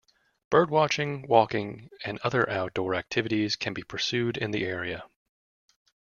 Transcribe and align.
Bird 0.49 0.71
watching, 0.71 1.27
walking 1.27 1.91
and 2.03 2.17
other 2.23 2.49
outdoor 2.49 2.95
activities 2.95 3.55
can 3.55 3.71
be 3.71 3.83
pursued 3.83 4.35
in 4.35 4.49
the 4.49 4.65
area. 4.65 5.03